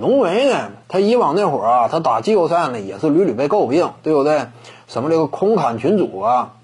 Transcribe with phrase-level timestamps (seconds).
[0.00, 4.46] 浓眉呢，他以往那会儿啊，他打季后赛呢也是屡屡被诟病，对不对？
[4.88, 6.54] 什么这个空砍群主啊，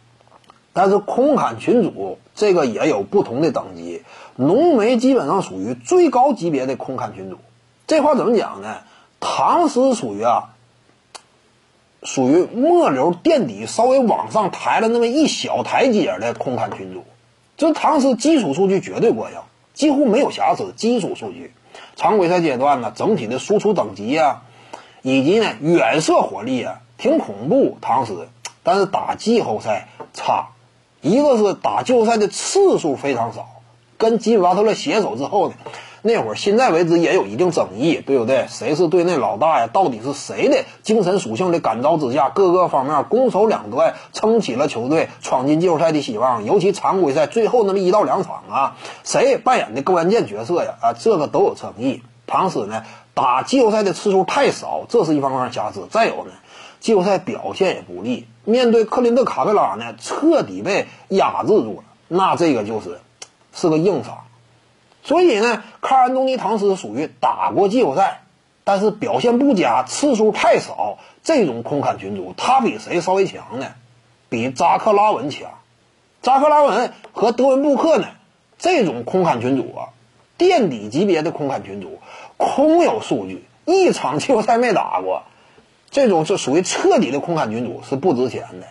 [0.72, 4.02] 但是空砍群主这个也有不同的等级，
[4.36, 7.38] 浓眉基本上属于最高级别的空砍群主。
[7.86, 8.78] 这话怎么讲呢？
[9.18, 10.54] 唐斯属于啊，
[12.02, 17.04] 属于末流垫底，稍微往上抬了那么一小台阶的空砍群主。
[17.56, 19.36] 这唐斯基础数据绝对过硬，
[19.74, 20.72] 几乎没有瑕疵。
[20.74, 21.52] 基础数据，
[21.96, 24.42] 常规赛阶段呢，整体的输出等级啊，
[25.02, 27.78] 以及呢远射火力啊，挺恐怖。
[27.80, 28.28] 唐斯，
[28.62, 30.48] 但是打季后赛差，
[31.00, 33.48] 一个是打季后赛的次数非常少，
[33.98, 35.54] 跟吉米巴特勒携手之后呢。
[36.04, 38.46] 那会儿，现在为止也有一定争议，对不对？
[38.48, 39.68] 谁是队内老大呀？
[39.72, 46.44] 到底是谁的精神属性的感召之下，各个方面攻守两端撑起了球队闯进季后赛的希望？
[46.44, 50.74] 尤其常规赛最后那么一到两场啊，谁扮演的关键角色呀？
[50.80, 52.02] 啊，这个都有争议。
[52.26, 52.82] 唐斯呢，
[53.14, 55.86] 打季后赛的次数太少，这是一方面瑕疵。
[55.88, 56.32] 再有呢，
[56.80, 62.98] 季后赛表现也不利，面对克林特·卡佩拉呢，彻底被压制住了，那这个就是
[63.52, 64.18] 是个硬伤。
[65.02, 68.22] 所以呢，卡尔安东尼唐斯属于打过季后赛，
[68.64, 70.98] 但是表现不佳，次数太少。
[71.24, 73.66] 这种空砍群主，他比谁稍微强呢？
[74.28, 75.50] 比扎克拉文强。
[76.20, 78.06] 扎克拉文和德文布克呢？
[78.58, 79.90] 这种空砍群主啊，
[80.38, 81.98] 垫底级别的空砍群主，
[82.36, 85.24] 空有数据，一场季后赛没打过，
[85.90, 88.68] 这种是属于彻底的空砍群主，是不值钱的。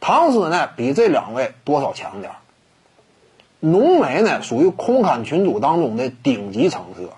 [0.00, 2.36] 唐斯呢，比这两位多少强点儿。
[3.66, 7.14] 浓眉呢，属于空砍群组当中的顶级成色，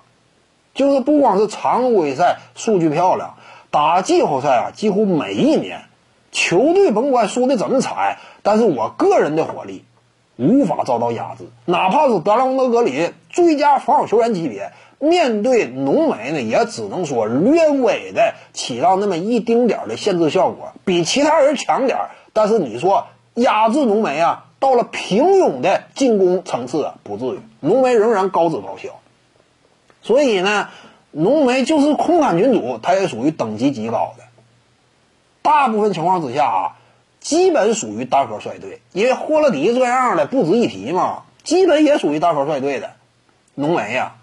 [0.72, 3.34] 就是不光是常规赛数据漂亮，
[3.70, 5.82] 打季后赛啊，几乎每一年，
[6.32, 9.84] 球队甭管输的怎么惨，但是我个人的火力
[10.36, 21.98] 无法遭到压制，哪怕是德拉蒙德格林最佳防守球员级别，面对浓眉呢，也只能说略微的起到那么一丁点的限制效果，比其他人强点，
[22.32, 24.46] 但是你说压制浓眉啊？
[24.60, 27.40] 到了平庸的进攻层次啊，不至于。
[27.60, 29.00] 浓眉仍然高质高效，
[30.02, 30.68] 所以呢，
[31.10, 34.24] 浓眉就是空砍群主，他也属于等级极高的。
[35.42, 36.76] 大部分情况之下啊，
[37.20, 42.90] 基本属于单核率队，因为霍勒迪这样的不值一提嘛，基本也属于单核率队的。
[43.54, 44.16] 浓眉呀，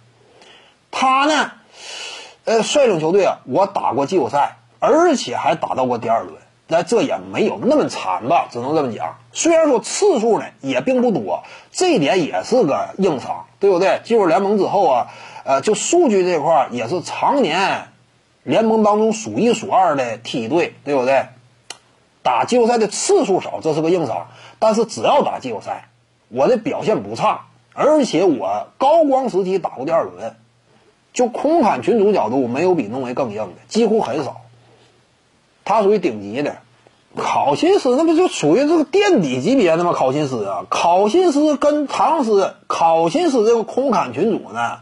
[0.91, 1.51] 他呢，
[2.45, 6.35] 呃，率领球队啊，我打过季后赛，而且还打到过第二轮。
[6.67, 9.17] 那这也没有那么惨吧，只能这么讲。
[9.31, 14.01] 虽然说次数呢也并不多，这一点也是个硬伤，对不对？
[14.03, 15.07] 进入联盟之后啊，
[15.43, 17.89] 呃，就数据这块也是常年
[18.41, 21.27] 联盟当中数一数二的梯队，对不对？
[22.23, 24.25] 打季后赛的次数少，这是个硬伤。
[24.57, 25.89] 但是只要打季后赛，
[26.29, 30.35] 我的表现不差，而且我高光时期打过第二轮，
[31.13, 34.41] 就空砍群主角度，没有比浓眉更硬的，几乎很少。
[35.65, 36.57] 他属于顶级的，
[37.17, 39.93] 考辛斯那不就属于这个垫底级别的吗？
[39.93, 44.79] 考辛斯啊，考辛斯跟唐斯，考辛斯这个空砍群主呢，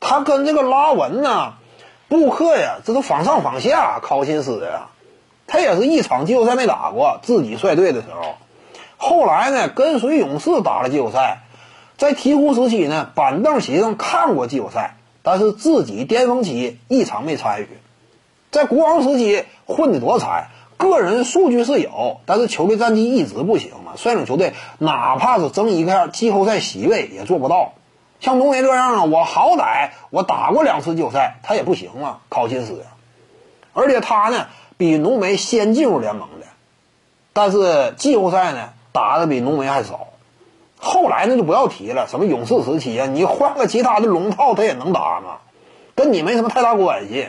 [0.00, 1.54] 他跟这个拉文呢，
[2.08, 4.00] 布克呀，这都仿上仿下。
[4.02, 4.88] 考辛斯呀，
[5.46, 8.34] 他也是一场季后赛没打过，自己率队的时候，
[8.96, 11.42] 后来呢跟随勇士打了季后赛，
[11.96, 17.68] 在鹈鹕时期呢板凳席上看过季后赛，但是自己巅峰期一场没参与。
[18.50, 23.92] 在国王时期混的多惨，个人数据是有，但是球队战绩一直不行嘛。
[23.96, 27.72] 率领球队哪怕是争一个季后赛席位也做不到。
[28.20, 32.86] 像浓眉这样啊，我好歹我打过两次季后赛，他也不行啊，考辛斯呀。
[33.74, 36.46] 而且他呢比浓眉先进入联盟的，
[37.32, 40.08] 但是季后赛呢打的比浓眉还少。
[40.80, 45.38] 后来那就不要提了，什么勇士时期啊，你换个其他的龙套他也能打吗？
[45.94, 47.28] 跟你没什么太大关系。